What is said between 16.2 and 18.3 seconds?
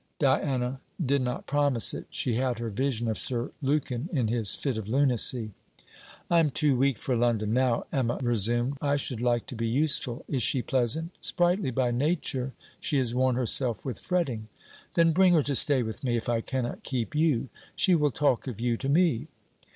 I cannot keep you. She will